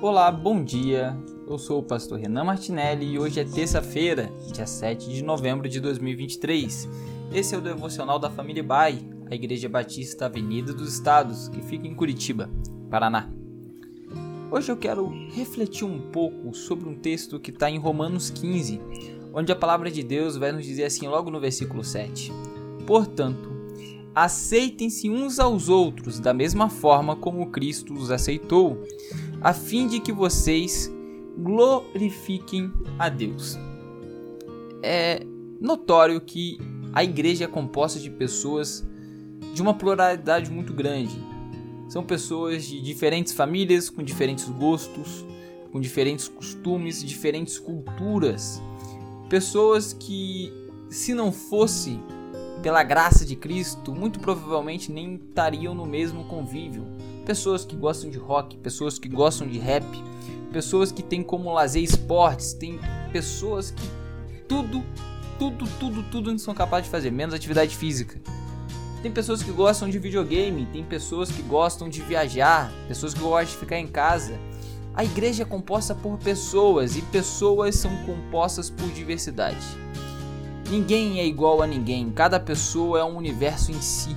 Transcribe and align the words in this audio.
Olá, 0.00 0.30
bom 0.30 0.62
dia. 0.62 1.18
Eu 1.44 1.58
sou 1.58 1.80
o 1.80 1.82
pastor 1.82 2.20
Renan 2.20 2.44
Martinelli 2.44 3.04
e 3.04 3.18
hoje 3.18 3.40
é 3.40 3.44
terça-feira, 3.44 4.30
dia 4.52 4.64
7 4.64 5.10
de 5.10 5.24
novembro 5.24 5.68
de 5.68 5.80
2023. 5.80 6.88
Esse 7.32 7.56
é 7.56 7.58
o 7.58 7.60
devocional 7.60 8.16
da 8.16 8.30
família 8.30 8.62
Bai, 8.62 9.00
a 9.28 9.34
Igreja 9.34 9.68
Batista 9.68 10.26
Avenida 10.26 10.72
dos 10.72 10.94
Estados, 10.94 11.48
que 11.48 11.60
fica 11.62 11.88
em 11.88 11.96
Curitiba, 11.96 12.48
Paraná. 12.88 13.28
Hoje 14.52 14.70
eu 14.70 14.76
quero 14.76 15.08
refletir 15.34 15.84
um 15.84 15.98
pouco 16.12 16.54
sobre 16.54 16.88
um 16.88 16.94
texto 16.94 17.40
que 17.40 17.50
está 17.50 17.68
em 17.68 17.76
Romanos 17.76 18.30
15, 18.30 18.80
onde 19.34 19.50
a 19.50 19.56
palavra 19.56 19.90
de 19.90 20.04
Deus 20.04 20.36
vai 20.36 20.52
nos 20.52 20.64
dizer 20.64 20.84
assim, 20.84 21.08
logo 21.08 21.28
no 21.28 21.40
versículo 21.40 21.82
7. 21.82 22.32
Portanto, 22.86 23.50
aceitem-se 24.14 25.10
uns 25.10 25.40
aos 25.40 25.68
outros 25.68 26.20
da 26.20 26.32
mesma 26.32 26.68
forma 26.68 27.16
como 27.16 27.50
Cristo 27.50 27.94
os 27.94 28.12
aceitou 28.12 28.84
a 29.40 29.52
fim 29.52 29.86
de 29.86 30.00
que 30.00 30.12
vocês 30.12 30.92
glorifiquem 31.36 32.72
a 32.98 33.08
Deus. 33.08 33.56
É 34.82 35.24
notório 35.60 36.20
que 36.20 36.58
a 36.92 37.04
igreja 37.04 37.44
é 37.44 37.48
composta 37.48 37.98
de 37.98 38.10
pessoas 38.10 38.84
de 39.54 39.62
uma 39.62 39.74
pluralidade 39.74 40.50
muito 40.50 40.72
grande. 40.72 41.16
São 41.88 42.04
pessoas 42.04 42.66
de 42.66 42.80
diferentes 42.80 43.32
famílias, 43.32 43.88
com 43.88 44.02
diferentes 44.02 44.48
gostos, 44.48 45.24
com 45.72 45.80
diferentes 45.80 46.28
costumes, 46.28 47.02
diferentes 47.04 47.58
culturas. 47.58 48.60
Pessoas 49.28 49.92
que, 49.92 50.52
se 50.90 51.14
não 51.14 51.30
fosse 51.30 51.98
pela 52.62 52.82
graça 52.82 53.24
de 53.24 53.36
Cristo, 53.36 53.94
muito 53.94 54.18
provavelmente 54.18 54.90
nem 54.90 55.14
estariam 55.14 55.74
no 55.74 55.86
mesmo 55.86 56.24
convívio 56.24 56.84
pessoas 57.28 57.62
que 57.62 57.76
gostam 57.76 58.08
de 58.08 58.16
rock, 58.16 58.56
pessoas 58.56 58.98
que 58.98 59.06
gostam 59.06 59.46
de 59.46 59.58
rap, 59.58 59.84
pessoas 60.50 60.90
que 60.90 61.02
têm 61.02 61.22
como 61.22 61.52
lazer 61.52 61.82
esportes, 61.82 62.54
tem 62.54 62.80
pessoas 63.12 63.70
que 63.70 63.86
tudo, 64.48 64.82
tudo, 65.38 65.68
tudo, 65.78 66.02
tudo 66.04 66.30
não 66.30 66.38
são 66.38 66.54
capazes 66.54 66.86
de 66.86 66.90
fazer, 66.90 67.10
menos 67.10 67.34
atividade 67.34 67.76
física. 67.76 68.18
Tem 69.02 69.12
pessoas 69.12 69.42
que 69.42 69.52
gostam 69.52 69.90
de 69.90 69.98
videogame, 69.98 70.64
tem 70.72 70.82
pessoas 70.82 71.30
que 71.30 71.42
gostam 71.42 71.86
de 71.86 72.00
viajar, 72.00 72.72
pessoas 72.88 73.12
que 73.12 73.20
gostam 73.20 73.44
de 73.44 73.56
ficar 73.60 73.78
em 73.78 73.86
casa. 73.86 74.40
A 74.94 75.04
igreja 75.04 75.42
é 75.42 75.46
composta 75.46 75.94
por 75.94 76.16
pessoas 76.16 76.96
e 76.96 77.02
pessoas 77.02 77.76
são 77.76 77.94
compostas 78.06 78.70
por 78.70 78.88
diversidade. 78.88 79.66
Ninguém 80.70 81.20
é 81.20 81.26
igual 81.26 81.60
a 81.60 81.66
ninguém, 81.66 82.10
cada 82.10 82.40
pessoa 82.40 83.00
é 83.00 83.04
um 83.04 83.18
universo 83.18 83.70
em 83.70 83.82
si 83.82 84.16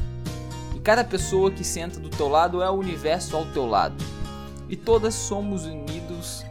cada 0.83 1.03
pessoa 1.03 1.51
que 1.51 1.63
senta 1.63 1.99
do 1.99 2.09
teu 2.09 2.27
lado 2.27 2.61
é 2.61 2.69
o 2.69 2.73
universo 2.73 3.35
ao 3.37 3.45
teu 3.47 3.65
lado. 3.67 4.03
E 4.67 4.75
todas 4.75 5.13
somos 5.13 5.65
unidos 5.65 6.43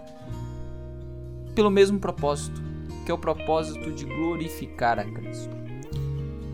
pelo 1.55 1.70
mesmo 1.70 1.98
propósito, 1.98 2.62
que 3.05 3.11
é 3.11 3.14
o 3.14 3.19
propósito 3.19 3.91
de 3.92 4.05
glorificar 4.05 4.98
a 4.98 5.05
Cristo. 5.05 5.56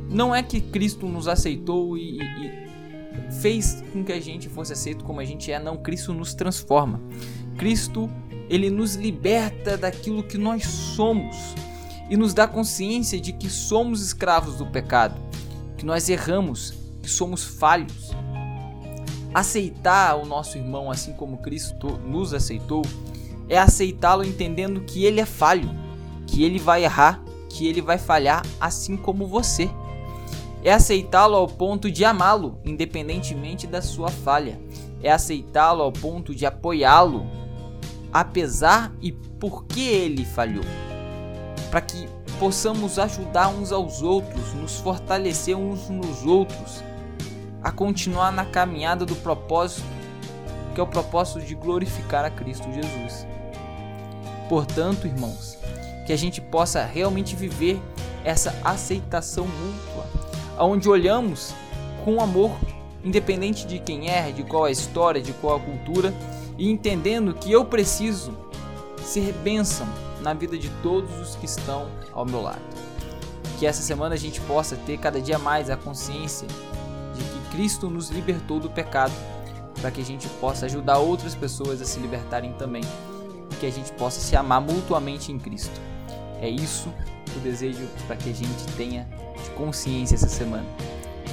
Não 0.08 0.34
é 0.34 0.42
que 0.42 0.60
Cristo 0.60 1.06
nos 1.06 1.28
aceitou 1.28 1.98
e, 1.98 2.18
e 2.20 3.32
fez 3.40 3.82
com 3.92 4.04
que 4.04 4.12
a 4.12 4.20
gente 4.20 4.48
fosse 4.48 4.72
aceito 4.72 5.04
como 5.04 5.20
a 5.20 5.24
gente 5.24 5.50
é, 5.50 5.58
não, 5.58 5.76
Cristo 5.76 6.14
nos 6.14 6.34
transforma. 6.34 7.00
Cristo, 7.58 8.08
ele 8.48 8.70
nos 8.70 8.94
liberta 8.94 9.76
daquilo 9.76 10.22
que 10.22 10.38
nós 10.38 10.64
somos 10.64 11.36
e 12.08 12.16
nos 12.16 12.32
dá 12.32 12.46
consciência 12.46 13.20
de 13.20 13.32
que 13.32 13.50
somos 13.50 14.00
escravos 14.00 14.56
do 14.56 14.66
pecado, 14.66 15.20
que 15.76 15.84
nós 15.84 16.08
erramos 16.08 16.85
que 17.06 17.10
somos 17.12 17.44
falhos. 17.44 18.10
Aceitar 19.32 20.16
o 20.16 20.26
nosso 20.26 20.58
irmão 20.58 20.90
assim 20.90 21.12
como 21.12 21.38
Cristo 21.38 21.96
nos 22.04 22.34
aceitou 22.34 22.82
é 23.48 23.56
aceitá-lo 23.56 24.24
entendendo 24.24 24.80
que 24.80 25.04
ele 25.04 25.20
é 25.20 25.24
falho, 25.24 25.70
que 26.26 26.42
ele 26.42 26.58
vai 26.58 26.82
errar, 26.82 27.22
que 27.48 27.68
ele 27.68 27.80
vai 27.80 27.96
falhar 27.96 28.44
assim 28.60 28.96
como 28.96 29.24
você. 29.24 29.70
É 30.64 30.72
aceitá-lo 30.72 31.36
ao 31.36 31.46
ponto 31.46 31.88
de 31.88 32.04
amá-lo, 32.04 32.58
independentemente 32.64 33.68
da 33.68 33.80
sua 33.80 34.08
falha. 34.08 34.60
É 35.00 35.12
aceitá-lo 35.12 35.82
ao 35.82 35.92
ponto 35.92 36.34
de 36.34 36.44
apoiá-lo, 36.44 37.24
apesar 38.12 38.92
e 39.00 39.12
porque 39.12 39.80
ele 39.80 40.24
falhou. 40.24 40.64
Para 41.70 41.82
que 41.82 42.08
possamos 42.40 42.98
ajudar 42.98 43.46
uns 43.48 43.70
aos 43.70 44.02
outros, 44.02 44.54
nos 44.54 44.80
fortalecer 44.80 45.56
uns 45.56 45.88
nos 45.88 46.26
outros 46.26 46.82
a 47.66 47.72
continuar 47.72 48.30
na 48.30 48.44
caminhada 48.44 49.04
do 49.04 49.16
propósito, 49.16 49.82
que 50.72 50.80
é 50.80 50.82
o 50.84 50.86
propósito 50.86 51.40
de 51.40 51.52
glorificar 51.56 52.24
a 52.24 52.30
Cristo 52.30 52.72
Jesus. 52.72 53.26
Portanto, 54.48 55.08
irmãos, 55.08 55.58
que 56.06 56.12
a 56.12 56.16
gente 56.16 56.40
possa 56.40 56.84
realmente 56.84 57.34
viver 57.34 57.82
essa 58.22 58.56
aceitação 58.62 59.48
mútua, 59.48 60.06
onde 60.60 60.88
olhamos 60.88 61.52
com 62.04 62.20
amor, 62.20 62.52
independente 63.02 63.66
de 63.66 63.80
quem 63.80 64.10
é, 64.10 64.30
de 64.30 64.44
qual 64.44 64.64
é 64.66 64.68
a 64.68 64.72
história, 64.72 65.20
de 65.20 65.32
qual 65.32 65.58
é 65.58 65.60
a 65.60 65.64
cultura, 65.64 66.14
e 66.56 66.70
entendendo 66.70 67.34
que 67.34 67.50
eu 67.50 67.64
preciso 67.64 68.32
ser 69.02 69.32
bênção 69.42 69.88
na 70.20 70.32
vida 70.32 70.56
de 70.56 70.68
todos 70.84 71.18
os 71.18 71.34
que 71.34 71.46
estão 71.46 71.88
ao 72.12 72.24
meu 72.24 72.42
lado. 72.42 72.62
Que 73.58 73.66
essa 73.66 73.82
semana 73.82 74.14
a 74.14 74.18
gente 74.18 74.40
possa 74.42 74.76
ter 74.76 74.98
cada 74.98 75.20
dia 75.20 75.36
mais 75.36 75.68
a 75.68 75.76
consciência 75.76 76.46
Cristo 77.56 77.88
nos 77.88 78.10
libertou 78.10 78.60
do 78.60 78.68
pecado, 78.68 79.14
para 79.80 79.90
que 79.90 80.02
a 80.02 80.04
gente 80.04 80.28
possa 80.28 80.66
ajudar 80.66 80.98
outras 80.98 81.34
pessoas 81.34 81.80
a 81.80 81.86
se 81.86 81.98
libertarem 81.98 82.52
também, 82.52 82.82
e 83.50 83.56
que 83.56 83.64
a 83.64 83.72
gente 83.72 83.90
possa 83.92 84.20
se 84.20 84.36
amar 84.36 84.60
mutuamente 84.60 85.32
em 85.32 85.38
Cristo. 85.38 85.80
É 86.42 86.50
isso 86.50 86.92
o 87.34 87.40
desejo 87.40 87.88
para 88.06 88.14
que 88.14 88.28
a 88.28 88.34
gente 88.34 88.62
tenha 88.76 89.08
de 89.42 89.48
consciência 89.52 90.16
essa 90.16 90.28
semana. 90.28 90.66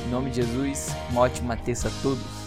Em 0.08 0.10
nome 0.10 0.30
de 0.30 0.38
Jesus, 0.38 0.96
uma 1.10 1.22
ótima 1.24 1.58
terça 1.58 1.90
a 1.90 1.92
todos. 2.02 2.43